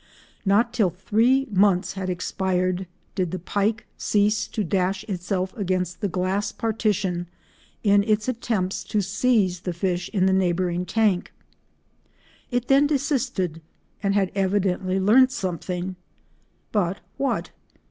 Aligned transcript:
Not 0.45 0.73
till 0.73 0.89
three 0.89 1.45
months 1.51 1.93
had 1.93 2.09
expired 2.09 2.87
did 3.13 3.29
the 3.29 3.37
pike 3.37 3.85
cease 3.99 4.47
to 4.47 4.63
dash 4.63 5.03
itself 5.03 5.55
against 5.55 6.01
the 6.01 6.07
glass 6.07 6.51
partition 6.51 7.27
in 7.83 8.01
its 8.05 8.27
attempts 8.27 8.83
to 8.85 9.01
seize 9.01 9.59
the 9.59 9.73
fish 9.73 10.09
in 10.11 10.25
the 10.25 10.33
neighbouring 10.33 10.87
tank. 10.87 11.31
It 12.49 12.67
then 12.67 12.87
desisted 12.87 13.61
and 14.01 14.15
had 14.15 14.31
evidently 14.33 14.99
learnt 14.99 15.31
something—but 15.31 16.99
what? 17.17 17.51